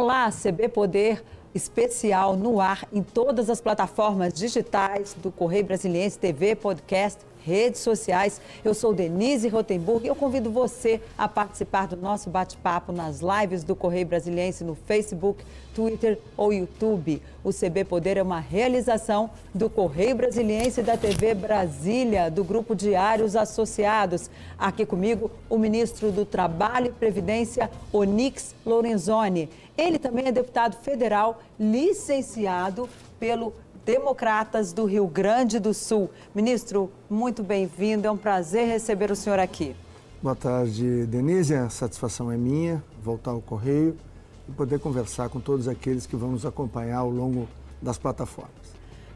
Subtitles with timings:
[0.00, 6.54] Olá, CB Poder especial no ar em todas as plataformas digitais do Correio Brasiliense TV,
[6.54, 7.18] podcast
[7.48, 8.40] redes sociais.
[8.62, 13.64] Eu sou Denise Rotenburg e eu convido você a participar do nosso bate-papo nas lives
[13.64, 15.42] do Correio Brasiliense no Facebook,
[15.74, 17.22] Twitter ou YouTube.
[17.42, 22.74] O CB Poder é uma realização do Correio Brasiliense e da TV Brasília, do Grupo
[22.74, 24.28] Diários Associados.
[24.58, 29.48] Aqui comigo, o ministro do Trabalho e Previdência, Onix Lorenzoni.
[29.76, 33.54] Ele também é deputado federal licenciado pelo
[33.88, 36.10] Democratas do Rio Grande do Sul.
[36.34, 39.74] Ministro, muito bem-vindo, é um prazer receber o senhor aqui.
[40.22, 41.54] Boa tarde, Denise.
[41.54, 43.96] A satisfação é minha voltar ao Correio
[44.46, 47.48] e poder conversar com todos aqueles que vão nos acompanhar ao longo
[47.80, 48.52] das plataformas.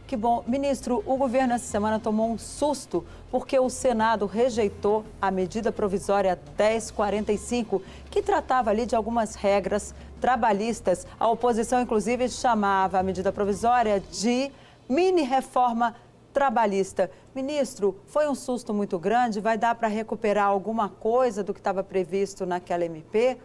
[0.06, 0.42] Que bom.
[0.46, 6.38] Ministro, o governo essa semana tomou um susto porque o Senado rejeitou a medida provisória
[6.58, 11.06] 1045, que tratava ali de algumas regras trabalhistas.
[11.20, 14.50] A oposição, inclusive, chamava a medida provisória de
[14.92, 15.94] mini reforma
[16.32, 17.10] trabalhista.
[17.34, 19.40] Ministro, foi um susto muito grande?
[19.40, 23.38] Vai dar para recuperar alguma coisa do que estava previsto naquela MP?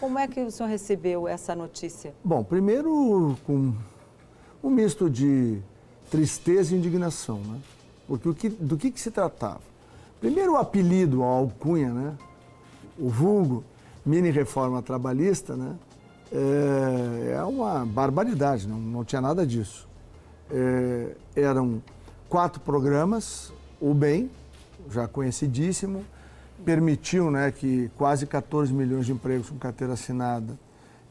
[0.00, 2.12] Como é que o senhor recebeu essa notícia?
[2.24, 3.72] Bom, primeiro com
[4.62, 5.60] um misto de
[6.10, 7.60] tristeza e indignação, né?
[8.06, 9.60] Porque o que, do que, que se tratava?
[10.20, 12.16] Primeiro o apelido, a alcunha, né?
[12.98, 13.64] O vulgo,
[14.04, 15.76] mini reforma trabalhista, né?
[16.32, 19.88] É, é uma barbaridade, não, não tinha nada disso
[20.50, 21.82] é, eram
[22.28, 24.30] quatro programas, o BEM,
[24.90, 26.04] já conhecidíssimo,
[26.64, 30.58] permitiu né, que quase 14 milhões de empregos com carteira assinada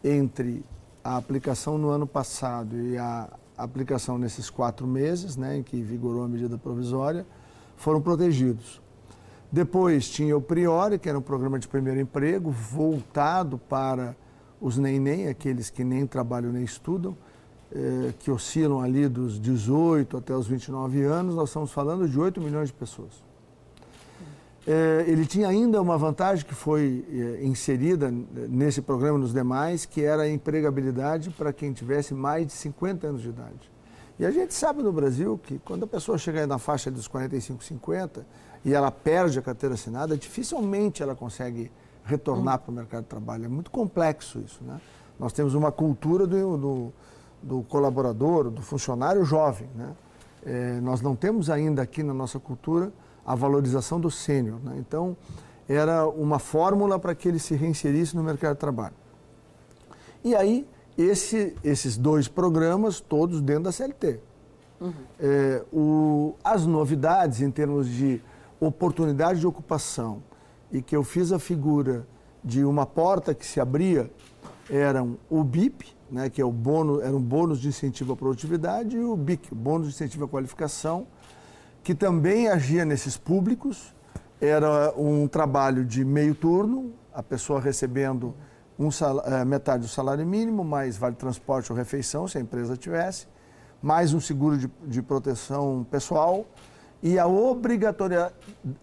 [0.04, 0.64] entre
[1.04, 6.24] a aplicação no ano passado e a aplicação nesses quatro meses, né, em que vigorou
[6.24, 7.26] a medida provisória,
[7.76, 8.82] foram protegidos.
[9.52, 14.16] Depois tinha o Priori, que era um programa de primeiro emprego, voltado para
[14.60, 17.16] os nem-nem, aqueles que nem trabalham nem estudam,
[17.76, 22.40] eh, que oscilam ali dos 18 até os 29 anos, nós estamos falando de 8
[22.40, 23.24] milhões de pessoas.
[24.68, 28.14] Eh, ele tinha ainda uma vantagem que foi eh, inserida
[28.48, 33.08] nesse programa e nos demais, que era a empregabilidade para quem tivesse mais de 50
[33.08, 33.72] anos de idade.
[34.20, 37.64] E a gente sabe no Brasil que quando a pessoa chega na faixa dos 45,
[37.64, 38.26] 50
[38.64, 41.72] e ela perde a carteira assinada, dificilmente ela consegue
[42.06, 42.60] retornar hum.
[42.60, 43.46] para o mercado de trabalho.
[43.46, 44.80] É muito complexo isso, né?
[45.20, 46.94] Nós temos uma cultura do, do
[47.44, 49.70] do colaborador, do funcionário jovem.
[49.76, 49.96] Né?
[50.46, 52.92] É, nós não temos ainda aqui na nossa cultura
[53.26, 54.60] a valorização do sênior.
[54.64, 54.76] Né?
[54.80, 55.16] Então,
[55.68, 58.96] era uma fórmula para que ele se reinserisse no mercado de trabalho.
[60.24, 60.68] E aí,
[60.98, 64.20] esse, esses dois programas, todos dentro da CLT.
[64.80, 64.94] Uhum.
[65.20, 68.22] É, o, as novidades em termos de
[68.60, 70.24] oportunidade de ocupação
[70.72, 72.06] e que eu fiz a figura
[72.44, 74.10] de uma porta que se abria
[74.70, 78.96] eram o BIP, né, que é o bônus, era um bônus de incentivo à produtividade,
[78.96, 81.08] e o BIC, bônus de incentivo à qualificação,
[81.84, 83.96] que também agia nesses públicos.
[84.40, 88.36] Era um trabalho de meio turno, a pessoa recebendo
[88.78, 93.28] um eh, metade do salário mínimo, mais vale transporte ou refeição, se a empresa tivesse,
[93.82, 96.46] mais um seguro de, de proteção pessoal
[97.02, 98.32] e a, obrigatória,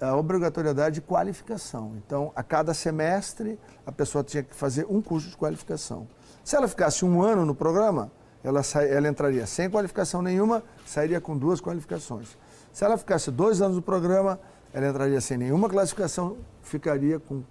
[0.00, 1.92] a obrigatoriedade de qualificação.
[2.04, 6.06] Então, a cada semestre, a pessoa tinha que fazer um curso de qualificação.
[6.44, 8.10] Se ela ficasse um ano no programa,
[8.42, 12.36] ela, ela entraria sem qualificação nenhuma, sairia com duas qualificações.
[12.72, 14.40] Se ela ficasse dois anos no programa,
[14.72, 17.42] ela entraria sem nenhuma classificação, ficaria com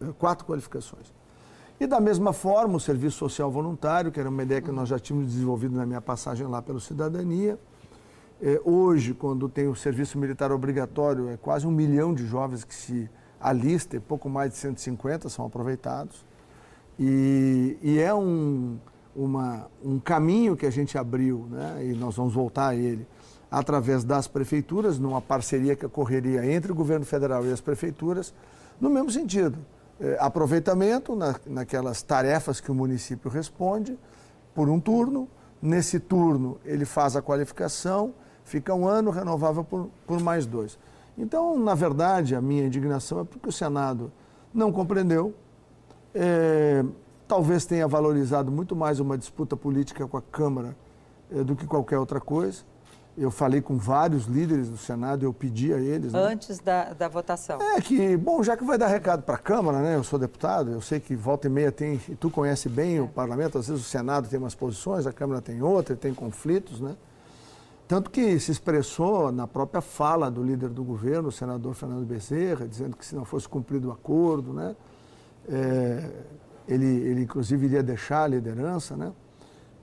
[0.00, 1.12] eh, quatro qualificações.
[1.80, 4.98] E da mesma forma, o serviço social voluntário, que era uma ideia que nós já
[4.98, 7.58] tínhamos desenvolvido na minha passagem lá pelo Cidadania.
[8.40, 12.74] É, hoje, quando tem o serviço militar obrigatório, é quase um milhão de jovens que
[12.74, 16.24] se alistam, pouco mais de 150 são aproveitados.
[16.98, 18.78] E, e é um,
[19.14, 21.86] uma, um caminho que a gente abriu, né?
[21.86, 23.06] e nós vamos voltar a ele,
[23.50, 28.32] através das prefeituras, numa parceria que ocorreria entre o governo federal e as prefeituras,
[28.80, 29.58] no mesmo sentido.
[30.00, 33.98] É, aproveitamento na, naquelas tarefas que o município responde
[34.54, 35.28] por um turno.
[35.60, 38.12] Nesse turno, ele faz a qualificação,
[38.42, 40.76] fica um ano, renovável por, por mais dois.
[41.16, 44.10] Então, na verdade, a minha indignação é porque o Senado
[44.52, 45.34] não compreendeu,
[46.14, 46.84] é,
[47.26, 50.76] talvez tenha valorizado muito mais uma disputa política com a Câmara
[51.30, 52.62] é, do que qualquer outra coisa.
[53.16, 56.14] Eu falei com vários líderes do Senado, eu pedi a eles.
[56.14, 56.18] Né?
[56.18, 57.60] Antes da, da votação.
[57.60, 59.96] É que, bom, já que vai dar recado para a Câmara, né?
[59.96, 63.02] Eu sou deputado, eu sei que volta e meia tem, e tu conhece bem é.
[63.02, 66.80] o parlamento, às vezes o Senado tem umas posições, a Câmara tem outra, tem conflitos,
[66.80, 66.96] né?
[67.86, 72.66] Tanto que se expressou na própria fala do líder do governo, o senador Fernando Bezerra,
[72.66, 74.74] dizendo que se não fosse cumprido o acordo, né?
[75.48, 76.10] É,
[76.68, 79.12] ele, ele inclusive iria deixar a liderança, né?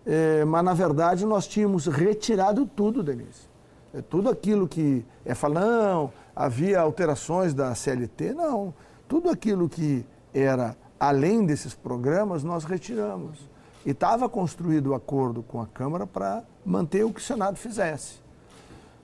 [0.05, 3.49] É, mas na verdade nós tínhamos retirado tudo, Denise.
[3.93, 8.73] É, tudo aquilo que é falar, não, havia alterações da CLT, não.
[9.07, 13.39] Tudo aquilo que era além desses programas, nós retiramos.
[13.85, 18.19] E estava construído o acordo com a Câmara para manter o que o Senado fizesse.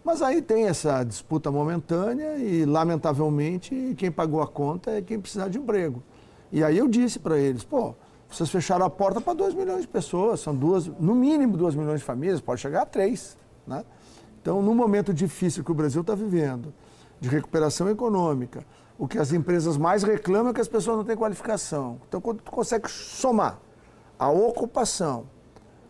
[0.04, 5.48] Mas aí tem essa disputa momentânea e, lamentavelmente, quem pagou a conta é quem precisar
[5.48, 6.04] de emprego.
[6.52, 7.96] E aí eu disse para eles, pô,
[8.30, 12.00] vocês fecharam a porta para 2 milhões de pessoas, são duas, no mínimo 2 milhões
[12.00, 13.38] de famílias, pode chegar a 3.
[13.68, 13.84] Né?
[14.42, 16.74] Então, no momento difícil que o Brasil está vivendo,
[17.20, 18.66] de recuperação econômica,
[18.98, 22.00] o que as empresas mais reclamam é que as pessoas não têm qualificação.
[22.08, 23.60] Então, quando tu consegue somar
[24.18, 25.26] a ocupação,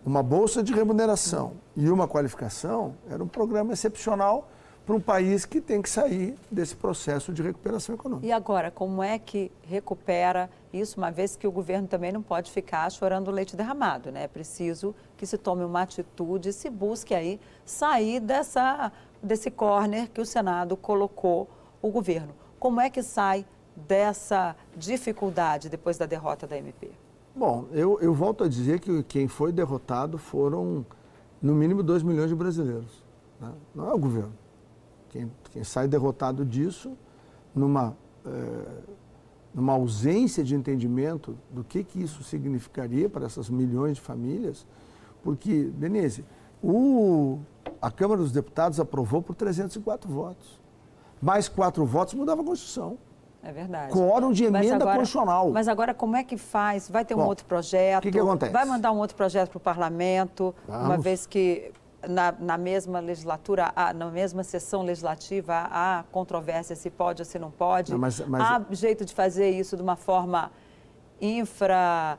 [0.05, 4.49] uma bolsa de remuneração e uma qualificação, era um programa excepcional
[4.85, 8.27] para um país que tem que sair desse processo de recuperação econômica.
[8.27, 12.51] E agora, como é que recupera isso, uma vez que o governo também não pode
[12.51, 14.23] ficar chorando leite derramado, né?
[14.23, 18.91] É preciso que se tome uma atitude e se busque aí sair dessa,
[19.23, 21.49] desse corner que o Senado colocou
[21.81, 22.33] o governo.
[22.59, 23.45] Como é que sai
[23.75, 26.91] dessa dificuldade depois da derrota da MP?
[27.35, 30.85] Bom, eu, eu volto a dizer que quem foi derrotado foram,
[31.41, 33.03] no mínimo, 2 milhões de brasileiros.
[33.41, 33.51] Né?
[33.73, 34.44] Não é o governo.
[35.15, 36.91] Quem, quem sai derrotado disso,
[37.55, 37.95] numa,
[38.25, 38.29] é,
[39.53, 44.67] numa ausência de entendimento do que, que isso significaria para essas milhões de famílias,
[45.23, 46.25] porque, Denise,
[46.61, 47.39] o,
[47.81, 50.59] a Câmara dos Deputados aprovou por 304 votos.
[51.21, 52.97] Mais quatro votos mudava a Constituição.
[53.41, 53.93] É verdade.
[53.93, 55.49] Quórum de emenda agora, constitucional.
[55.49, 56.89] Mas agora como é que faz?
[56.89, 57.99] Vai ter um Bom, outro projeto?
[57.99, 58.51] O que, que acontece?
[58.51, 60.85] Vai mandar um outro projeto para o parlamento, Vamos.
[60.85, 61.71] uma vez que
[62.07, 67.51] na, na, mesma legislatura, na mesma sessão legislativa, há controvérsia se pode ou se não
[67.51, 67.91] pode.
[67.91, 68.41] Não, mas, mas...
[68.41, 70.51] Há jeito de fazer isso de uma forma
[71.21, 72.17] infra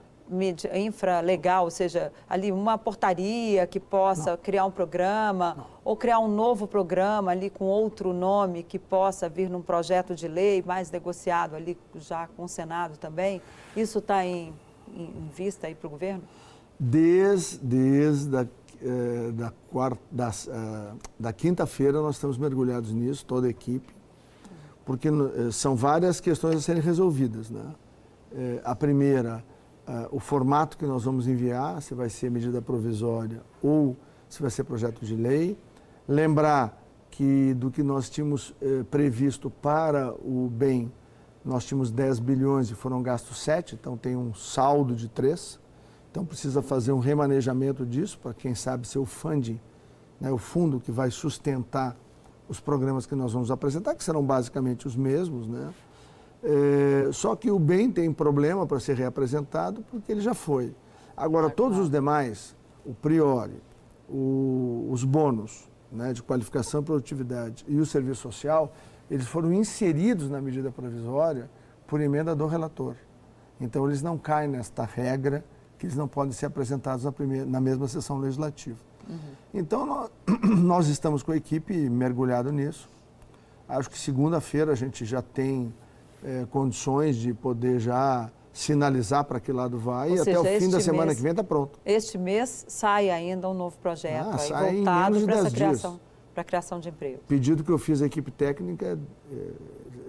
[0.74, 4.36] infralegal, ou seja, ali uma portaria que possa não.
[4.36, 5.66] criar um programa não.
[5.84, 10.26] ou criar um novo programa ali com outro nome que possa vir num projeto de
[10.26, 13.40] lei mais negociado ali já com o Senado também.
[13.76, 14.52] Isso está em,
[14.92, 16.22] em, vista aí para o governo?
[16.78, 18.46] Desde, desde a,
[18.82, 23.94] eh, da, quarta, da, eh, da quinta-feira nós estamos mergulhados nisso, toda a equipe,
[24.84, 27.50] porque eh, são várias questões a serem resolvidas.
[27.50, 27.64] Né?
[28.64, 29.42] A primeira
[30.10, 33.96] o formato que nós vamos enviar, se vai ser medida provisória ou
[34.28, 35.56] se vai ser projeto de lei.
[36.08, 38.52] Lembrar que do que nós tínhamos
[38.90, 40.92] previsto para o bem,
[41.44, 45.60] nós tínhamos 10 bilhões e foram gastos 7, então tem um saldo de 3.
[46.16, 49.60] Então precisa fazer um remanejamento disso, para quem sabe ser o funding,
[50.18, 51.94] né, o fundo que vai sustentar
[52.48, 55.74] os programas que nós vamos apresentar, que serão basicamente os mesmos, né?
[56.42, 60.74] É, só que o bem tem problema para ser reapresentado porque ele já foi.
[61.14, 63.62] Agora, todos os demais, o priori,
[64.08, 68.72] o, os bônus né, de qualificação e produtividade e o serviço social,
[69.10, 71.50] eles foram inseridos na medida provisória
[71.86, 72.94] por emenda do relator.
[73.60, 75.44] Então, eles não caem nesta regra
[75.78, 78.78] que eles não podem ser apresentados na, primeira, na mesma sessão legislativa.
[79.08, 79.18] Uhum.
[79.54, 80.10] Então, nós,
[80.42, 82.88] nós estamos com a equipe mergulhado nisso.
[83.68, 85.72] Acho que segunda-feira a gente já tem
[86.24, 90.60] é, condições de poder já sinalizar para que lado vai Ou e seja, até o
[90.60, 91.78] fim da semana mês, que vem está pronto.
[91.84, 96.00] Este mês sai ainda um novo projeto ah, aí, voltado para essa criação,
[96.32, 97.20] para a criação de emprego.
[97.28, 98.98] Pedido que eu fiz à equipe técnica,
[99.30, 99.52] é,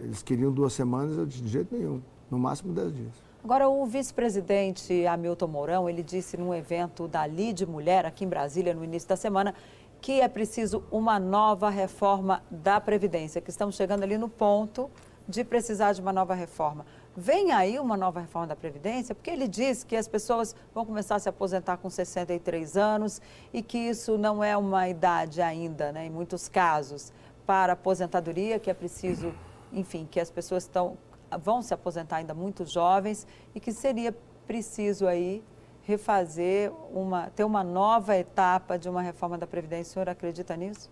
[0.01, 3.26] eles queriam duas semanas, eu disse, de jeito nenhum, no máximo dez dias.
[3.47, 8.73] Agora, o vice-presidente Hamilton Mourão, ele disse num evento da Lide Mulher, aqui em Brasília,
[8.73, 9.55] no início da semana,
[10.01, 14.91] que é preciso uma nova reforma da Previdência, que estamos chegando ali no ponto
[15.25, 16.85] de precisar de uma nova reforma.
[17.15, 21.15] Vem aí uma nova reforma da Previdência, porque ele diz que as pessoas vão começar
[21.15, 23.21] a se aposentar com 63 anos
[23.53, 27.13] e que isso não é uma idade ainda, né, em muitos casos,
[27.45, 29.33] para aposentadoria, que é preciso,
[29.71, 30.97] enfim, que as pessoas estão,
[31.41, 34.15] vão se aposentar ainda muito jovens e que seria
[34.45, 35.43] preciso aí
[35.83, 39.91] refazer, uma, ter uma nova etapa de uma reforma da Previdência.
[39.91, 40.89] O senhor acredita nisso?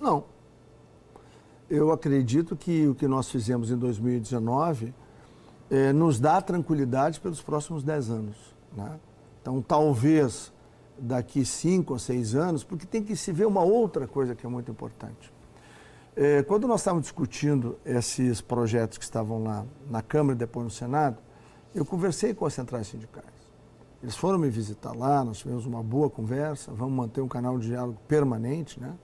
[0.00, 0.24] Não,
[1.68, 4.94] eu acredito que o que nós fizemos em 2019
[5.68, 8.36] é, nos dá tranquilidade pelos próximos 10 anos.
[8.76, 9.00] Né?
[9.42, 10.52] Então, talvez
[10.98, 14.48] daqui 5 ou 6 anos, porque tem que se ver uma outra coisa que é
[14.48, 15.32] muito importante.
[16.16, 20.70] É, quando nós estávamos discutindo esses projetos que estavam lá na Câmara e depois no
[20.70, 21.18] Senado,
[21.74, 23.26] eu conversei com as centrais sindicais.
[24.02, 27.66] Eles foram me visitar lá, nós tivemos uma boa conversa, vamos manter um canal de
[27.66, 28.94] diálogo permanente, né?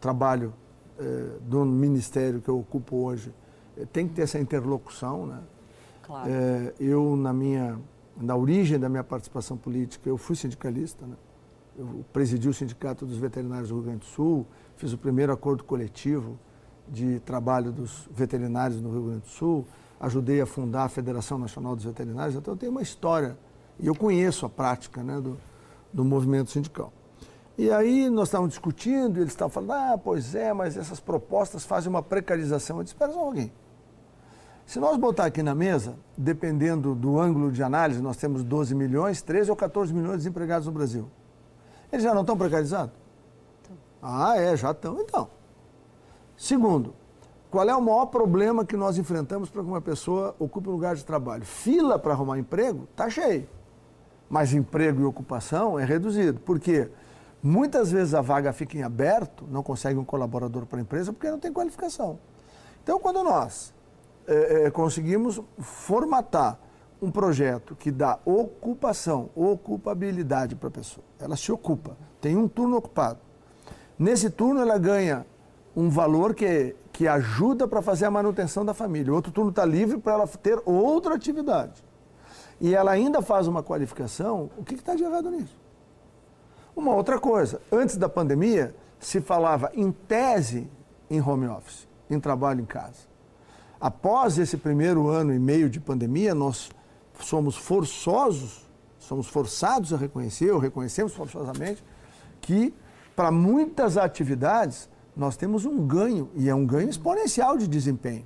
[0.00, 0.54] Trabalho
[0.98, 3.34] eh, do ministério que eu ocupo hoje,
[3.76, 5.40] eh, tem que ter essa interlocução, né?
[6.02, 6.30] Claro.
[6.30, 7.78] Eh, eu, na minha
[8.16, 11.14] na origem da minha participação política, eu fui sindicalista, né?
[11.78, 14.44] Eu presidi o Sindicato dos Veterinários do Rio Grande do Sul,
[14.76, 16.36] fiz o primeiro acordo coletivo
[16.88, 19.64] de trabalho dos veterinários no Rio Grande do Sul,
[20.00, 23.38] ajudei a fundar a Federação Nacional dos Veterinários, então eu tenho uma história
[23.78, 25.38] e eu conheço a prática né, do,
[25.92, 26.92] do movimento sindical.
[27.56, 31.64] E aí nós estávamos discutindo, e eles estavam falando, ah, pois é, mas essas propostas
[31.64, 32.78] fazem uma precarização.
[32.78, 33.50] Eu disse, espera só pouquinho.
[34.64, 39.22] Se nós botar aqui na mesa, dependendo do ângulo de análise, nós temos 12 milhões,
[39.22, 41.10] 13 ou 14 milhões de desempregados no Brasil.
[41.92, 42.94] Eles já não estão precarizados?
[44.02, 45.00] Ah, é, já estão.
[45.00, 45.28] Então.
[46.36, 46.94] Segundo,
[47.50, 50.94] qual é o maior problema que nós enfrentamos para que uma pessoa ocupe um lugar
[50.94, 51.44] de trabalho?
[51.44, 53.48] Fila para arrumar emprego está cheio.
[54.28, 56.38] Mas emprego e ocupação é reduzido.
[56.40, 56.90] Por quê?
[57.42, 61.30] Muitas vezes a vaga fica em aberto, não consegue um colaborador para a empresa porque
[61.30, 62.18] não tem qualificação.
[62.82, 63.72] Então, quando nós
[64.26, 66.58] é, é, conseguimos formatar
[67.00, 71.04] um projeto que dá ocupação, ocupabilidade para a pessoa.
[71.18, 73.20] Ela se ocupa, tem um turno ocupado.
[73.98, 75.26] Nesse turno ela ganha
[75.76, 79.12] um valor que, que ajuda para fazer a manutenção da família.
[79.12, 81.84] O outro turno está livre para ela ter outra atividade.
[82.60, 85.56] E ela ainda faz uma qualificação, o que está de errado nisso?
[86.74, 90.68] Uma outra coisa, antes da pandemia, se falava em tese
[91.08, 93.06] em home office, em trabalho em casa.
[93.80, 96.70] Após esse primeiro ano e meio de pandemia, nós
[97.20, 101.82] somos forçosos, somos forçados a reconhecer, ou reconhecemos forçosamente,
[102.40, 102.74] que
[103.14, 108.24] para muitas atividades nós temos um ganho, e é um ganho exponencial de desempenho.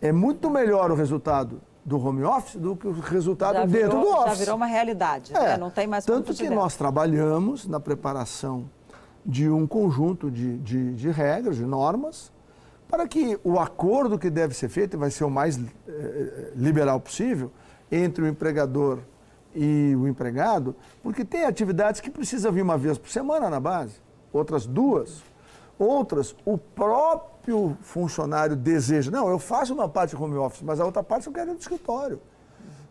[0.00, 4.08] É muito melhor o resultado do home office do que o resultado virou, dentro do
[4.08, 4.26] office.
[4.26, 5.56] Já virou uma realidade, é, né?
[5.56, 8.70] não tem mais Tanto que nós trabalhamos na preparação
[9.24, 12.32] de um conjunto de, de, de regras, de normas,
[12.88, 16.98] para que o acordo que deve ser feito, e vai ser o mais eh, liberal
[16.98, 17.52] possível,
[17.90, 19.00] entre o empregador
[19.54, 23.94] e o empregado, porque tem atividades que precisam vir uma vez por semana na base,
[24.32, 25.22] outras duas,
[25.78, 29.10] outras o próprio funcionário deseja.
[29.10, 31.58] Não, eu faço uma parte home office, mas a outra parte eu quero ir no
[31.58, 32.20] escritório.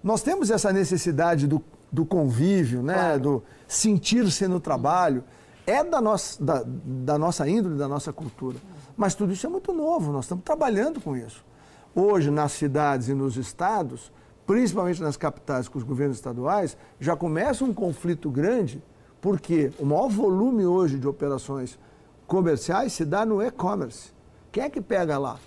[0.03, 1.61] Nós temos essa necessidade do,
[1.91, 2.93] do convívio, né?
[2.93, 3.19] Claro.
[3.19, 5.23] do sentir-se no trabalho.
[5.65, 8.57] É da nossa, da, da nossa índole, da nossa cultura.
[8.95, 11.45] Mas tudo isso é muito novo, nós estamos trabalhando com isso.
[11.93, 14.11] Hoje, nas cidades e nos estados,
[14.47, 18.81] principalmente nas capitais com os governos estaduais, já começa um conflito grande,
[19.19, 21.77] porque o maior volume hoje de operações
[22.25, 24.13] comerciais se dá no e-commerce.
[24.49, 25.37] Quem é que pega lá?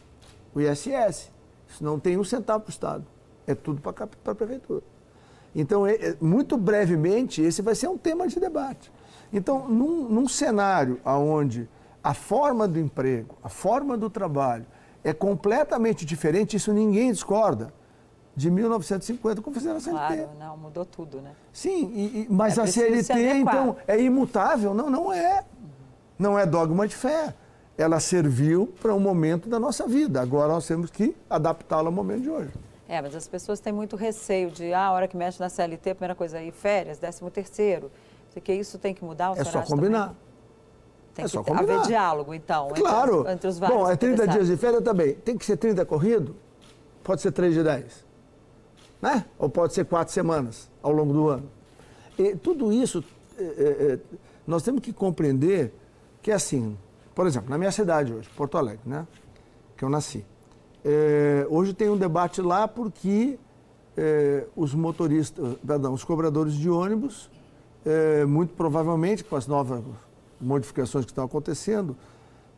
[0.55, 1.33] O ISS.
[1.67, 3.07] Isso não tem um centavo para o Estado.
[3.47, 4.83] É tudo para a prefeitura.
[5.55, 8.93] Então, é, é, muito brevemente, esse vai ser um tema de debate.
[9.33, 11.69] Então, num, num cenário onde
[12.05, 14.67] a forma do emprego, a forma do trabalho
[15.03, 17.73] é completamente diferente, isso ninguém discorda
[18.41, 20.07] de 1950 como fizeram a CLT.
[20.07, 21.33] Claro, não, mudou tudo, né?
[21.53, 24.73] Sim, e, e, mas é a CLT, então, é imutável?
[24.73, 25.45] Não, não é.
[26.19, 27.35] Não é dogma de fé.
[27.77, 30.23] Ela serviu para um momento da nossa vida.
[30.23, 32.51] Agora nós temos que adaptá-la ao momento de hoje.
[32.89, 35.91] É, mas as pessoas têm muito receio de, ah, a hora que mexe na CLT,
[35.91, 37.91] a primeira coisa aí, férias, décimo terceiro.
[38.43, 39.37] Que isso tem que mudar?
[39.37, 40.09] é só combinar.
[40.09, 40.17] Também?
[41.15, 41.75] Tem é que só combinar.
[41.75, 43.21] haver diálogo, então, claro.
[43.21, 43.79] entre, entre os vários.
[43.79, 45.15] Bom, é 30 dias de férias também.
[45.15, 46.37] Tem que ser 30 corrido?
[47.03, 48.10] Pode ser 3 de 10
[49.01, 49.25] né?
[49.39, 51.49] Ou pode ser quatro semanas ao longo do ano.
[52.19, 53.03] E tudo isso,
[53.39, 53.99] é, é, é,
[54.47, 55.73] nós temos que compreender
[56.23, 56.77] que, assim,
[57.15, 59.07] por exemplo, na minha cidade hoje, Porto Alegre, né?
[59.77, 60.25] Que eu nasci.
[60.85, 63.39] É, hoje tem um debate lá porque
[63.97, 67.31] é, os motoristas, perdão, os cobradores de ônibus,
[67.85, 69.83] é, muito provavelmente com as novas
[70.41, 71.97] modificações que estão acontecendo,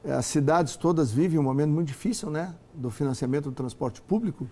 [0.04, 2.54] as cidades todas vivem um momento muito difícil, né?
[2.75, 4.49] Do financiamento do transporte público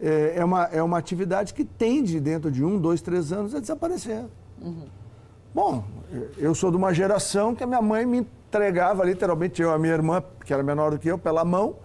[0.00, 3.60] é, é, uma, é uma atividade que tende, dentro de um, dois, três anos, a
[3.60, 4.24] desaparecer.
[4.60, 4.86] Uhum.
[5.54, 5.84] Bom,
[6.38, 9.78] eu sou de uma geração que a minha mãe me entregava, literalmente, eu e a
[9.78, 11.76] minha irmã, que era menor do que eu, pela mão,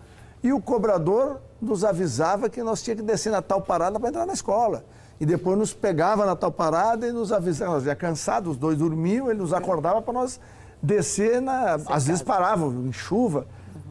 [0.44, 4.26] e o cobrador nos avisava que nós tínhamos que descer na tal parada para entrar
[4.26, 4.86] na escola.
[5.20, 7.74] E depois nos pegava na tal parada e nos avisava.
[7.74, 10.40] Nós ia cansados, os dois dormiam, ele nos acordava para nós
[10.82, 13.48] descer, na, às vezes paravam em chuva,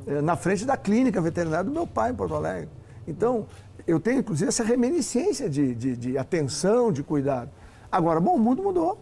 [0.06, 0.22] uhum.
[0.22, 2.68] na frente da clínica veterinária do meu pai em Porto Alegre.
[3.08, 3.46] Então,
[3.86, 7.50] eu tenho, inclusive, essa reminiscência de, de, de atenção, de cuidado.
[7.90, 8.98] Agora, bom, o mundo mudou.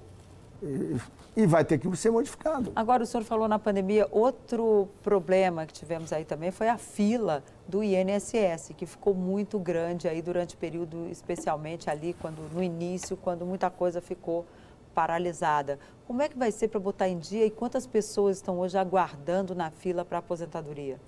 [0.63, 0.97] E,
[1.37, 2.71] e, vai ter que ser modificado.
[2.77, 7.43] Agora, o senhor falou na pandemia, outro problema que tivemos aí também foi a fila
[7.67, 13.17] do INSS, que ficou muito grande aí durante o período, especialmente ali, quando no início,
[13.17, 14.47] quando muita coisa ficou
[14.95, 15.79] paralisada.
[16.07, 19.55] Como é que vai ser para botar em dia e quantas pessoas estão hoje aguardando
[19.55, 21.01] na fila para aposentadoria?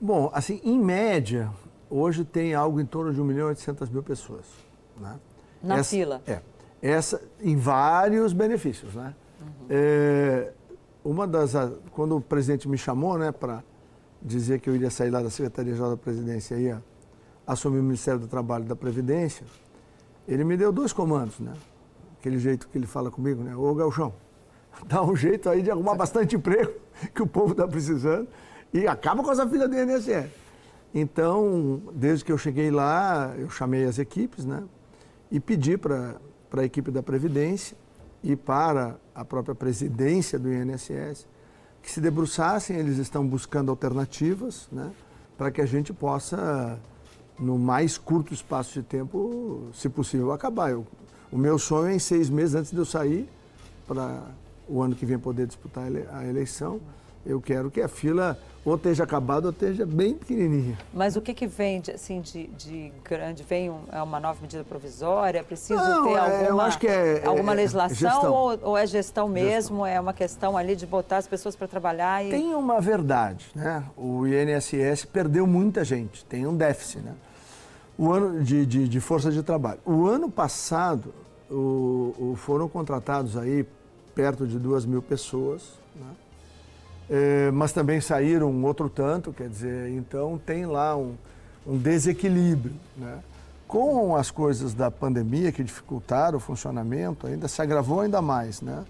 [0.00, 1.52] Bom, assim, em média,
[1.92, 4.46] hoje tem algo em torno de 1 milhão e 800 mil pessoas.
[4.98, 5.20] Né?
[5.62, 6.22] Na essa, fila?
[6.26, 6.40] É.
[6.80, 9.14] Essa, em vários benefícios, né?
[9.40, 9.66] Uhum.
[9.68, 10.52] É,
[11.04, 11.52] uma das...
[11.92, 13.62] Quando o presidente me chamou, né, para
[14.20, 16.82] dizer que eu iria sair lá da Secretaria-Geral da Presidência e ia
[17.46, 19.44] assumir o Ministério do Trabalho e da Previdência,
[20.26, 21.52] ele me deu dois comandos, né?
[22.18, 23.54] Aquele jeito que ele fala comigo, né?
[23.54, 24.14] Ô, Galchão,
[24.86, 26.72] dá um jeito aí de arrumar bastante emprego
[27.14, 28.28] que o povo está precisando
[28.72, 30.41] e acaba com essa fila do INSS.
[30.94, 34.62] Então, desde que eu cheguei lá, eu chamei as equipes, né?
[35.30, 36.20] E pedi para
[36.52, 37.76] a equipe da Previdência
[38.22, 41.26] e para a própria presidência do INSS
[41.82, 44.92] que se debruçassem, eles estão buscando alternativas, né?
[45.36, 46.78] Para que a gente possa,
[47.38, 50.70] no mais curto espaço de tempo, se possível, acabar.
[50.70, 50.86] Eu,
[51.32, 53.28] o meu sonho é em seis meses antes de eu sair
[53.86, 54.22] para
[54.68, 56.80] o ano que vem poder disputar a eleição.
[57.24, 60.78] Eu quero que a fila ou esteja acabada ou esteja bem pequenininha.
[60.94, 63.42] Mas o que, que vem de, assim, de, de grande?
[63.42, 65.42] Vem um, é uma nova medida provisória?
[65.42, 69.78] Preciso Não, ter é, alguma, é, alguma é, legislação ou, ou, é gestão mesmo?
[69.78, 69.86] Gestão.
[69.86, 72.24] É uma questão ali de botar as pessoas para trabalhar?
[72.24, 72.30] E...
[72.30, 73.84] Tem uma verdade, né?
[73.96, 77.14] O INSS perdeu muita gente, tem um déficit, né?
[77.98, 79.80] O ano de, de, de força de trabalho.
[79.84, 81.12] O ano passado
[81.50, 83.66] o, o foram contratados aí
[84.14, 86.06] perto de duas mil pessoas, né?
[87.14, 91.14] É, mas também saíram outro tanto, quer dizer, então tem lá um,
[91.66, 92.74] um desequilíbrio.
[92.96, 93.18] Né?
[93.68, 98.62] Com as coisas da pandemia que dificultaram o funcionamento, ainda se agravou ainda mais.
[98.62, 98.82] Né?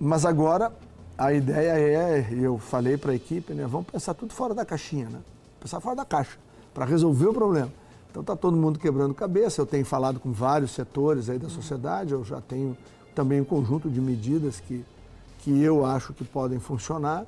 [0.00, 0.72] Mas agora
[1.16, 5.08] a ideia é, eu falei para a equipe, né, vamos pensar tudo fora da caixinha,
[5.08, 5.20] né?
[5.60, 6.36] pensar fora da caixa,
[6.74, 7.70] para resolver o problema.
[8.10, 12.12] Então está todo mundo quebrando cabeça, eu tenho falado com vários setores aí da sociedade,
[12.12, 12.76] eu já tenho
[13.14, 14.84] também um conjunto de medidas que,
[15.44, 17.26] que eu acho que podem funcionar.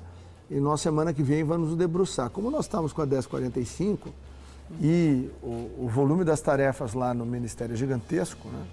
[0.49, 2.31] E nós, semana que vem, vamos nos debruçar.
[2.31, 4.09] Como nós estamos com a 1045
[4.81, 8.65] e o, o volume das tarefas lá no Ministério é gigantesco, né?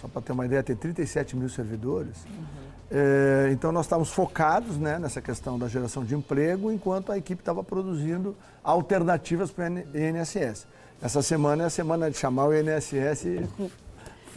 [0.00, 2.16] só para ter uma ideia, tem 37 mil servidores.
[2.24, 2.68] Uhum.
[2.90, 7.42] É, então, nós estávamos focados né, nessa questão da geração de emprego, enquanto a equipe
[7.42, 10.66] estava produzindo alternativas para o INSS.
[11.02, 13.48] Essa semana é a semana de chamar o INSS e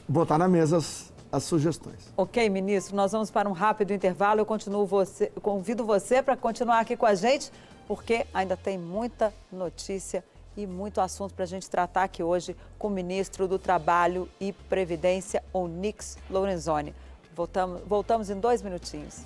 [0.09, 2.11] botar na mesa as, as sugestões.
[2.17, 4.41] Ok, ministro, nós vamos para um rápido intervalo.
[4.41, 7.51] Eu continuo você, convido você para continuar aqui com a gente,
[7.87, 10.23] porque ainda tem muita notícia
[10.57, 14.51] e muito assunto para a gente tratar aqui hoje com o ministro do Trabalho e
[14.51, 16.93] Previdência, Onix Lorenzoni.
[17.33, 19.23] Voltamos, voltamos em dois minutinhos.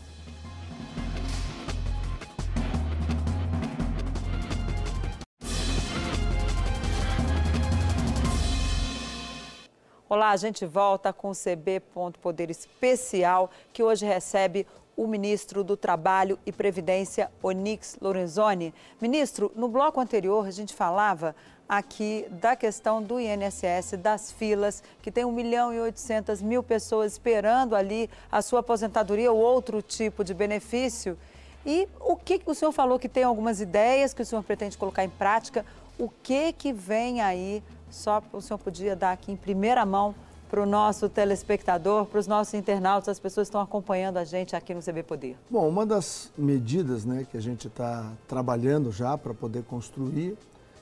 [10.07, 15.63] Olá, a gente volta com o CB Ponto Poder Especial, que hoje recebe o ministro
[15.63, 18.71] do Trabalho e Previdência, Onix Lorenzoni.
[19.01, 21.35] Ministro, no bloco anterior a gente falava
[21.67, 27.13] aqui da questão do INSS, das filas, que tem 1 milhão e 800 mil pessoas
[27.13, 31.17] esperando ali a sua aposentadoria ou outro tipo de benefício.
[31.65, 35.03] E o que o senhor falou que tem algumas ideias que o senhor pretende colocar
[35.03, 35.65] em prática?
[35.97, 37.63] O que que vem aí
[37.95, 40.13] só o senhor podia dar aqui em primeira mão
[40.49, 44.55] para o nosso telespectador, para os nossos internautas, as pessoas que estão acompanhando a gente
[44.55, 45.37] aqui no CB Poder?
[45.49, 50.37] Bom, uma das medidas né, que a gente está trabalhando já para poder construir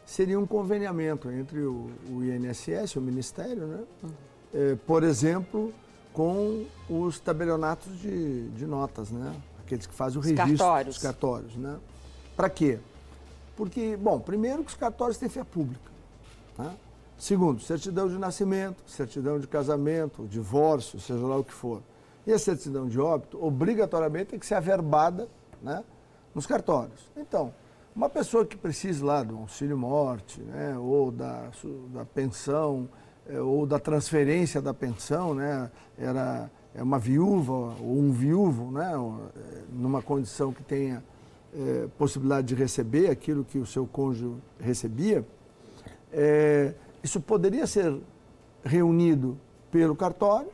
[0.05, 3.83] seria um conveniamento entre o, o INSS, o Ministério, né?
[4.03, 4.09] Uhum.
[4.53, 5.73] É, por exemplo,
[6.11, 9.33] com os tabelionatos de, de, notas, né?
[9.65, 10.95] aqueles que fazem o os registro cartórios.
[10.95, 11.55] dos cartórios.
[11.55, 11.77] Né?
[12.35, 12.79] Para quê?
[13.55, 15.91] Porque, bom, primeiro que os cartórios têm fé pública.
[16.57, 16.71] Né?
[17.23, 21.81] Segundo, certidão de nascimento, certidão de casamento, divórcio, seja lá o que for.
[22.27, 25.29] E a certidão de óbito, obrigatoriamente, tem que ser averbada
[25.61, 25.85] né,
[26.35, 27.09] nos cartórios.
[27.15, 27.53] Então,
[27.95, 31.49] uma pessoa que precisa lá do auxílio-morte, né, ou da,
[31.93, 32.89] da pensão,
[33.25, 38.91] é, ou da transferência da pensão, né, era é uma viúva ou um viúvo, né,
[38.91, 41.01] é, numa condição que tenha
[41.55, 45.25] é, possibilidade de receber aquilo que o seu cônjuge recebia,
[46.11, 47.99] é, isso poderia ser
[48.63, 49.37] reunido
[49.69, 50.49] pelo cartório.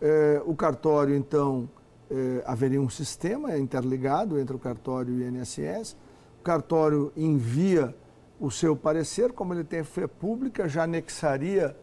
[0.00, 1.68] É, o cartório, então,
[2.10, 5.96] é, haveria um sistema interligado entre o cartório e o INSS.
[6.40, 7.94] O cartório envia
[8.40, 11.76] o seu parecer, como ele tem fé pública, já anexaria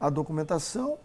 [0.00, 0.98] a documentação.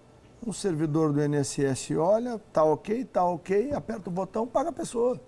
[0.46, 5.20] Um servidor do INSS olha, está ok, está ok, aperta o botão, paga a pessoa.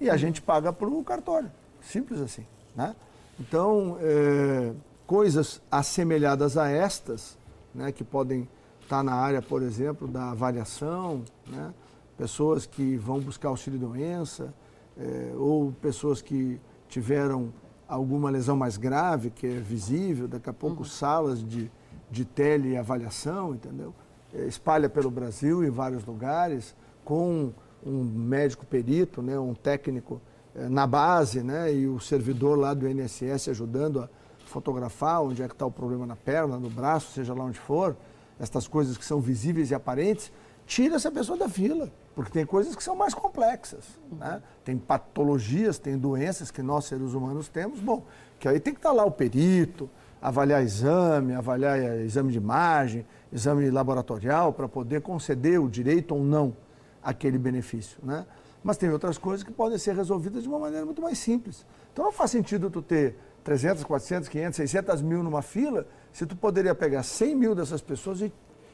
[0.00, 1.50] E a gente paga para o cartório.
[1.80, 2.46] Simples assim.
[2.74, 2.94] Né?
[3.38, 4.72] Então, é,
[5.06, 7.36] coisas assemelhadas a estas,
[7.74, 8.48] né, que podem
[8.80, 11.72] estar na área, por exemplo, da avaliação, né,
[12.16, 14.52] pessoas que vão buscar auxílio-doença,
[14.98, 17.52] é, ou pessoas que tiveram
[17.88, 20.88] alguma lesão mais grave, que é visível, daqui a pouco uhum.
[20.88, 21.70] salas de,
[22.10, 23.94] de teleavaliação, entendeu?
[24.34, 27.52] É, espalha pelo Brasil em vários lugares, com
[27.84, 30.20] um médico perito, né, um técnico
[30.54, 34.08] é, na base, né, e o servidor lá do INSS ajudando a
[34.52, 37.96] fotografar onde é que está o problema na perna, no braço, seja lá onde for,
[38.38, 40.30] estas coisas que são visíveis e aparentes,
[40.66, 43.84] tira essa pessoa da fila, porque tem coisas que são mais complexas.
[44.12, 44.42] Né?
[44.64, 48.04] Tem patologias, tem doenças que nós, seres humanos, temos, bom,
[48.38, 49.88] que aí tem que estar tá lá o perito,
[50.20, 56.56] avaliar exame, avaliar exame de imagem, exame laboratorial, para poder conceder o direito ou não
[57.02, 57.98] aquele benefício.
[58.02, 58.24] Né?
[58.62, 61.66] Mas tem outras coisas que podem ser resolvidas de uma maneira muito mais simples.
[61.92, 66.36] Então não faz sentido tu ter 300, 400, 500, 600 mil numa fila, se tu
[66.36, 68.32] poderia pegar 100 mil dessas pessoas e,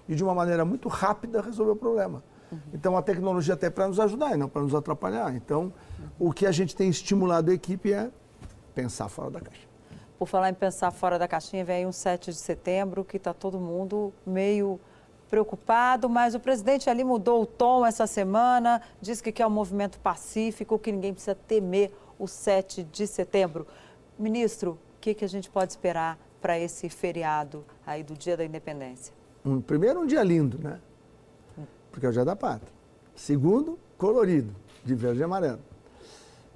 [0.09, 2.23] e de uma maneira muito rápida resolver o problema.
[2.51, 2.59] Uhum.
[2.73, 5.35] Então a tecnologia até para nos ajudar e não para nos atrapalhar.
[5.35, 5.73] Então
[6.19, 8.11] o que a gente tem estimulado a equipe é
[8.75, 9.67] pensar fora da caixa.
[10.19, 13.59] Por falar em pensar fora da caixinha, vem um 7 de setembro que está todo
[13.59, 14.81] mundo meio
[15.29, 20.01] preocupado, mas o presidente ali mudou o tom essa semana, disse que quer um movimento
[20.01, 23.67] pacífico, que ninguém precisa temer o 7 de setembro.
[24.19, 28.45] Ministro, o que, que a gente pode esperar para esse feriado aí do Dia da
[28.45, 29.15] Independência?
[29.45, 30.81] Um, primeiro, um dia lindo, né?
[31.91, 32.73] Porque é o Dia da Pátria.
[33.15, 34.55] Segundo, colorido,
[34.85, 35.61] de verde e amarelo.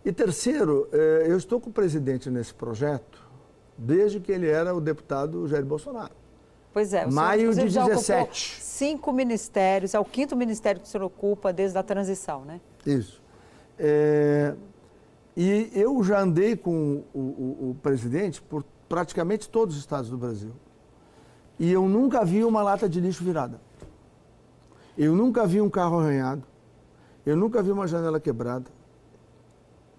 [0.04, 3.22] E terceiro, eh, eu estou com o presidente nesse projeto
[3.76, 6.12] desde que ele era o deputado Jair Bolsonaro.
[6.72, 8.60] Pois é, o Maio senhor, de 17.
[8.62, 12.60] cinco ministérios, é o quinto ministério que o senhor ocupa desde a transição, né?
[12.86, 13.20] Isso.
[13.78, 14.54] É,
[15.36, 20.18] e eu já andei com o, o, o, presidente por praticamente todos os estados do
[20.18, 20.52] Brasil.
[21.58, 23.60] E eu nunca vi uma lata de lixo virada.
[24.96, 26.42] Eu nunca vi um carro arranhado.
[27.24, 28.70] Eu nunca vi uma janela quebrada.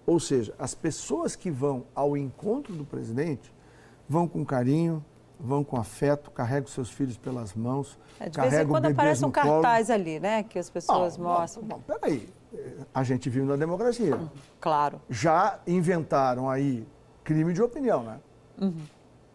[0.06, 3.52] Ou seja, as pessoas que vão ao encontro do presidente
[4.08, 5.04] vão com carinho,
[5.40, 7.98] vão com afeto, carregam seus filhos pelas mãos.
[8.20, 9.98] É, de vez em quando aparece um cartaz colo.
[9.98, 10.42] ali, né?
[10.44, 11.64] Que as pessoas mostram.
[11.64, 12.28] Bom, peraí
[12.92, 14.16] a gente vive na democracia.
[14.16, 14.28] Uhum,
[14.60, 15.00] claro.
[15.08, 16.86] Já inventaram aí
[17.22, 18.20] crime de opinião, né?
[18.60, 18.74] Uhum.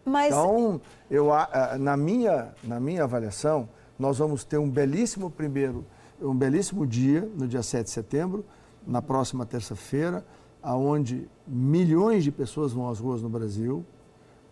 [0.04, 0.28] Mas...
[0.28, 0.80] Então,
[1.10, 1.28] eu,
[1.78, 5.84] na, minha, na minha avaliação, nós vamos ter um belíssimo primeiro,
[6.20, 8.44] um belíssimo dia, no dia 7 de setembro,
[8.86, 10.24] na próxima terça-feira,
[10.62, 13.84] aonde milhões de pessoas vão às ruas no Brasil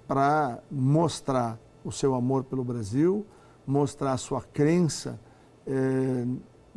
[0.07, 3.27] para mostrar o seu amor pelo Brasil,
[3.67, 5.21] mostrar a sua crença
[5.67, 6.25] eh,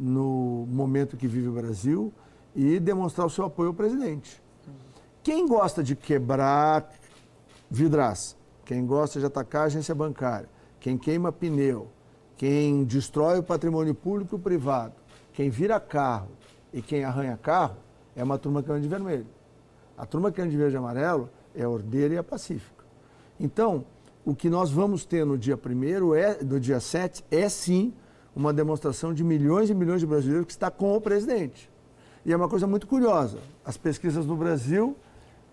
[0.01, 2.11] no momento que vive o Brasil
[2.55, 4.41] e demonstrar o seu apoio ao presidente.
[5.21, 6.91] Quem gosta de quebrar
[7.69, 8.35] vidraça,
[8.65, 11.87] quem gosta de atacar a agência bancária, quem queima pneu,
[12.35, 14.95] quem destrói o patrimônio público e privado,
[15.33, 16.29] quem vira carro
[16.73, 17.77] e quem arranha carro,
[18.15, 19.27] é uma turma que anda de vermelho.
[19.95, 22.83] A turma que anda de verde e amarelo é ordeira e é pacífica.
[23.39, 23.85] Então,
[24.25, 27.93] o que nós vamos ter no dia 1 é, do dia 7 é sim
[28.35, 31.69] uma demonstração de milhões e milhões de brasileiros que está com o presidente.
[32.25, 33.39] E é uma coisa muito curiosa.
[33.65, 34.95] As pesquisas no Brasil,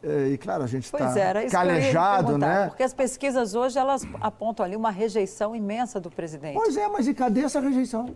[0.03, 1.13] eh, e claro, a gente está
[1.51, 2.69] calejado, né?
[2.69, 6.55] Porque as pesquisas hoje, elas apontam ali uma rejeição imensa do presidente.
[6.55, 8.15] Pois é, mas e cadê essa rejeição?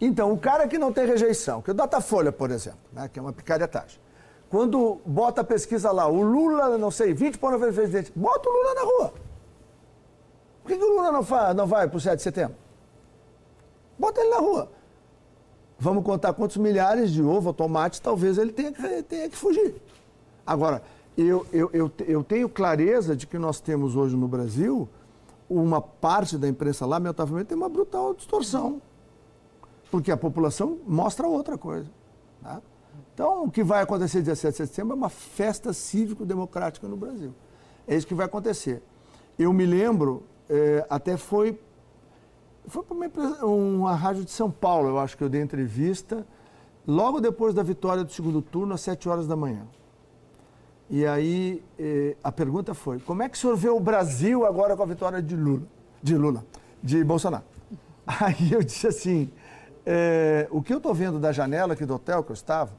[0.00, 3.22] Então, o cara que não tem rejeição, que o Datafolha, por exemplo, né, que é
[3.22, 4.00] uma picaretagem,
[4.48, 8.52] quando bota a pesquisa lá, o Lula, não sei, 20 para o presidente, bota o
[8.52, 9.14] Lula na rua.
[10.62, 12.56] Por que, que o Lula não, fa, não vai para o 7 de setembro?
[14.00, 14.72] Bota ele na rua.
[15.78, 19.74] Vamos contar quantos milhares de ovo, tomate, talvez ele tenha que, tenha que fugir.
[20.46, 20.82] Agora,
[21.16, 24.88] eu, eu, eu, eu tenho clareza de que nós temos hoje no Brasil
[25.50, 28.80] uma parte da imprensa, lamentavelmente, tem uma brutal distorção.
[29.90, 31.90] Porque a população mostra outra coisa.
[32.42, 32.62] Tá?
[33.12, 37.34] Então, o que vai acontecer dia 7 de setembro é uma festa cívico-democrática no Brasil.
[37.86, 38.82] É isso que vai acontecer.
[39.38, 41.60] Eu me lembro, é, até foi
[42.66, 46.26] foi para uma, uma rádio de São Paulo, eu acho que eu dei entrevista,
[46.86, 49.66] logo depois da vitória do segundo turno, às 7 horas da manhã.
[50.88, 54.76] E aí eh, a pergunta foi: como é que o senhor vê o Brasil agora
[54.76, 55.62] com a vitória de Lula,
[56.02, 56.44] de Lula,
[56.82, 57.44] de Bolsonaro?
[58.04, 59.30] Aí eu disse assim:
[59.86, 62.72] eh, o que eu estou vendo da janela aqui do hotel que eu estava,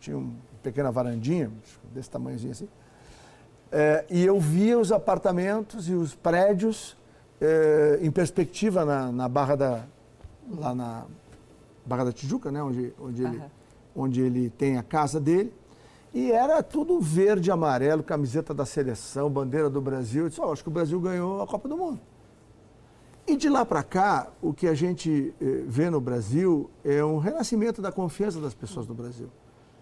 [0.00, 1.52] tinha uma pequena varandinha,
[1.94, 2.68] desse tamanhozinho assim,
[3.70, 6.96] eh, e eu via os apartamentos e os prédios
[7.42, 9.84] é, em perspectiva na, na, Barra da.
[10.48, 11.04] lá na
[11.84, 12.62] Barra da Tijuca, né?
[12.62, 13.32] Onde, onde, uhum.
[13.32, 13.42] ele,
[13.96, 15.52] onde ele tem a casa dele.
[16.14, 20.24] E era tudo verde amarelo, camiseta da seleção, bandeira do Brasil.
[20.24, 21.98] Eu disse, oh, acho que o Brasil ganhou a Copa do Mundo.
[23.26, 27.18] E de lá para cá, o que a gente eh, vê no Brasil é um
[27.18, 29.28] renascimento da confiança das pessoas no Brasil.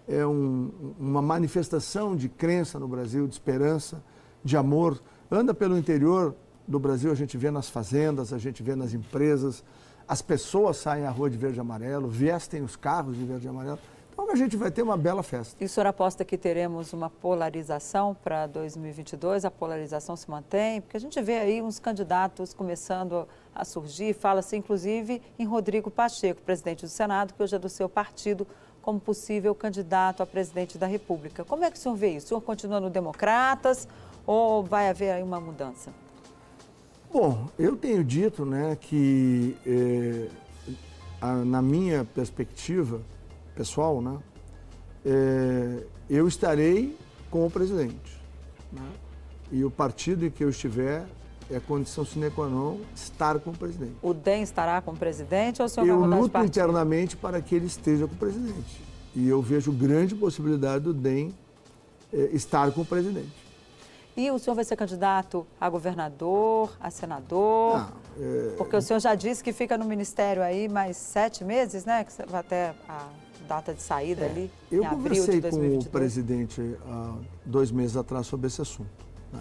[0.06, 4.02] É um, uma manifestação de crença no Brasil, de esperança,
[4.44, 5.02] de amor.
[5.30, 6.34] Anda pelo interior
[6.70, 9.64] do Brasil a gente vê nas fazendas, a gente vê nas empresas,
[10.06, 13.48] as pessoas saem à rua de verde e amarelo, vestem os carros de verde e
[13.48, 13.78] amarelo.
[14.12, 15.56] Então a gente vai ter uma bela festa.
[15.60, 19.44] E o senhor aposta que teremos uma polarização para 2022?
[19.44, 20.80] A polarização se mantém?
[20.80, 26.40] Porque a gente vê aí uns candidatos começando a surgir, fala-se inclusive em Rodrigo Pacheco,
[26.42, 28.46] presidente do Senado, que hoje é do seu partido,
[28.80, 31.44] como possível candidato a presidente da República.
[31.44, 32.26] Como é que o senhor vê isso?
[32.26, 33.88] O senhor continua no Democratas
[34.24, 35.90] ou vai haver aí uma mudança?
[37.12, 40.28] Bom, eu tenho dito né, que, eh,
[41.20, 43.00] a, na minha perspectiva
[43.52, 44.16] pessoal, né,
[45.04, 46.96] eh, eu estarei
[47.28, 48.20] com o presidente.
[48.72, 48.88] Né,
[49.50, 51.04] e o partido em que eu estiver
[51.50, 53.96] é condição sine qua non estar com o presidente.
[54.00, 57.16] O DEM estará com o presidente ou o senhor eu vai mudar de luto internamente
[57.16, 58.80] para que ele esteja com o presidente.
[59.16, 61.34] E eu vejo grande possibilidade do DEM
[62.12, 63.49] eh, estar com o presidente.
[64.20, 67.76] E o senhor vai ser candidato a governador, a senador?
[67.78, 71.86] Ah, é, Porque o senhor já disse que fica no ministério aí mais sete meses,
[71.86, 72.04] né?
[72.04, 73.08] Que vai até a
[73.48, 75.88] data de saída ali, É, Eu em abril conversei de com o 2022.
[75.90, 77.14] presidente há
[77.46, 78.90] dois meses atrás sobre esse assunto.
[79.32, 79.40] né?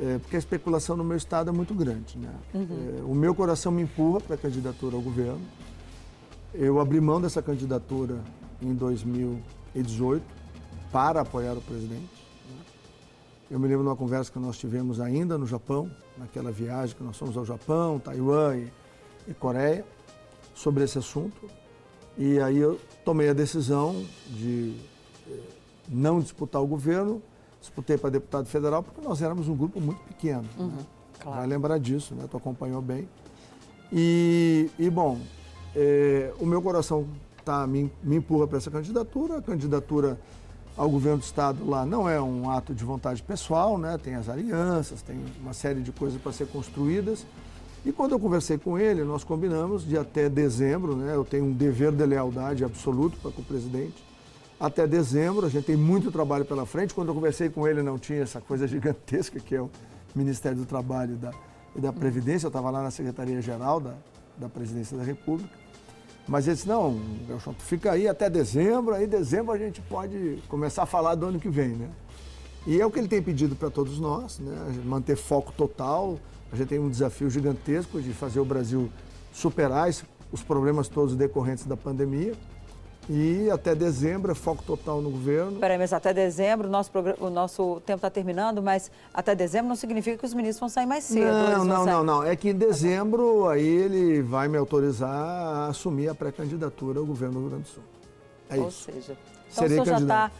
[0.00, 2.16] É, porque a especulação no meu estado é muito grande.
[2.16, 2.32] Né?
[2.54, 2.98] Uhum.
[2.98, 5.42] É, o meu coração me empurra para a candidatura ao governo.
[6.54, 8.20] Eu abri mão dessa candidatura
[8.62, 10.24] em 2018
[10.90, 12.24] para apoiar o presidente.
[13.48, 13.56] Né?
[13.56, 17.02] Eu me lembro de uma conversa que nós tivemos ainda no Japão, naquela viagem que
[17.02, 18.72] nós fomos ao Japão, Taiwan e,
[19.28, 19.84] e Coreia,
[20.54, 21.48] sobre esse assunto.
[22.18, 24.74] E aí eu tomei a decisão de
[25.28, 25.38] eh,
[25.88, 27.22] não disputar o governo,
[27.60, 30.44] disputei para deputado federal, porque nós éramos um grupo muito pequeno.
[30.58, 30.78] né?
[31.20, 31.38] claro.
[31.38, 32.26] Vai lembrar disso, né?
[32.30, 33.08] Tu acompanhou bem.
[33.92, 35.20] E, e, bom,
[35.74, 37.06] eh, o meu coração
[37.44, 39.38] tá, me, me empurra para essa candidatura.
[39.38, 40.18] A candidatura
[40.76, 43.98] ao governo do estado lá não é um ato de vontade pessoal, né?
[44.02, 47.26] Tem as alianças, tem uma série de coisas para ser construídas.
[47.84, 51.14] E quando eu conversei com ele, nós combinamos de até dezembro, né?
[51.14, 54.04] Eu tenho um dever de lealdade absoluto para com o presidente.
[54.58, 56.92] Até dezembro, a gente tem muito trabalho pela frente.
[56.92, 59.70] Quando eu conversei com ele, não tinha essa coisa gigantesca que é o
[60.14, 61.30] Ministério do Trabalho e da,
[61.76, 62.46] e da Previdência.
[62.46, 63.94] Eu estava lá na Secretaria-Geral da,
[64.36, 65.65] da Presidência da República.
[66.28, 70.82] Mas ele disse, não, tu fica aí até dezembro, aí dezembro a gente pode começar
[70.82, 71.88] a falar do ano que vem, né?
[72.66, 74.52] E é o que ele tem pedido para todos nós, né?
[74.84, 76.18] Manter foco total.
[76.50, 78.90] A gente tem um desafio gigantesco de fazer o Brasil
[79.32, 79.88] superar
[80.32, 82.34] os problemas todos decorrentes da pandemia.
[83.08, 85.60] E até dezembro é foco total no governo.
[85.60, 89.68] Peraí, mas até dezembro, o nosso, programa- o nosso tempo está terminando, mas até dezembro
[89.68, 91.24] não significa que os ministros vão sair mais cedo.
[91.24, 92.24] Não, não, sair- não, não.
[92.24, 97.34] É que em dezembro aí ele vai me autorizar a assumir a pré-candidatura ao governo
[97.34, 97.82] do Rio Grande do Sul.
[98.50, 98.84] É Ou isso.
[98.90, 100.32] seja, então Serei o senhor já está candidato.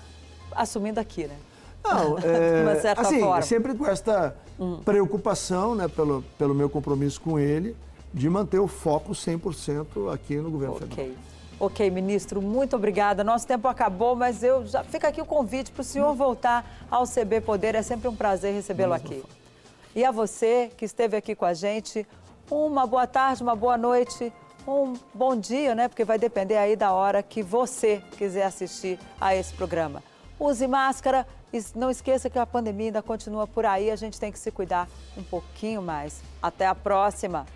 [0.53, 1.37] assumindo aqui, né?
[1.85, 3.39] Não, é, uma certa assim, forma.
[3.39, 3.43] Hum.
[3.43, 4.37] sempre com esta
[4.85, 7.77] preocupação, né, pelo, pelo meu compromisso com ele,
[8.13, 11.07] de manter o foco 100% aqui no governo federal.
[11.59, 11.91] Ok.
[11.91, 13.25] Ministro, muito obrigada.
[13.25, 17.07] Nosso tempo acabou, mas eu já fica aqui o convite para o senhor voltar ao
[17.07, 17.75] CB Poder.
[17.75, 19.25] É sempre um prazer recebê-lo aqui.
[19.95, 22.07] E a você que esteve aqui com a gente,
[22.51, 24.31] uma boa tarde, uma boa noite,
[24.69, 25.89] um bom dia, né?
[25.89, 30.03] Porque vai depender aí da hora que você quiser assistir a esse programa.
[30.39, 34.31] Use máscara e não esqueça que a pandemia ainda continua por aí, a gente tem
[34.31, 36.21] que se cuidar um pouquinho mais.
[36.43, 37.47] Até a próxima!